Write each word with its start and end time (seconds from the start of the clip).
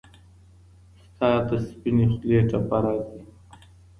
ستاد 1.11 1.47
سپيني 1.67 2.05
خولې 2.11 2.39
ټپه 2.49 2.77
راځـي 2.83 3.21